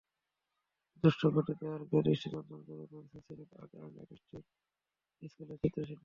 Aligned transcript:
দৃষ্টিকটু 1.03 1.53
দেয়ালকে 1.61 1.97
দৃষ্টিনন্দন 2.07 2.59
করে 2.67 2.83
তুলেছে 2.91 3.17
সিলেট 3.25 3.51
আর্ট 3.59 3.71
অ্যান্ড 3.75 3.95
অটিস্টিক 4.03 4.43
স্কুলের 5.21 5.57
চিত্রশিল্পীরা। 5.63 5.99